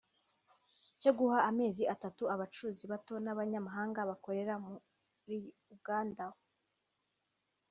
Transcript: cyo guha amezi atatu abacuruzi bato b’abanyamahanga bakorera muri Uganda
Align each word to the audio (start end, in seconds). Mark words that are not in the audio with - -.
cyo 1.01 1.11
guha 1.17 1.39
amezi 1.49 1.83
atatu 1.93 2.23
abacuruzi 2.33 2.85
bato 2.91 3.13
b’abanyamahanga 3.25 3.99
bakorera 4.09 4.53
muri 4.63 5.37
Uganda 5.75 6.25